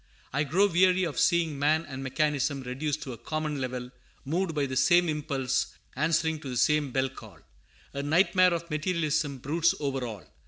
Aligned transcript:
I 0.33 0.43
grow 0.45 0.65
weary 0.67 1.03
of 1.03 1.19
seeing 1.19 1.59
man 1.59 1.85
and 1.85 2.01
mechanism 2.03 2.63
reduced 2.63 3.03
to 3.03 3.13
a 3.13 3.19
common 3.19 3.61
level, 3.61 3.91
moved 4.25 4.55
by 4.55 4.65
the 4.65 4.75
same 4.75 5.07
impulse, 5.07 5.75
answering 5.95 6.39
to 6.39 6.49
the 6.49 6.57
same 6.57 6.89
bell 6.91 7.07
call. 7.09 7.37
A 7.93 8.01
nightmare 8.01 8.51
of 8.55 8.67
materialism 8.71 9.37
broods 9.37 9.75
over 9.79 10.03
all. 10.03 10.25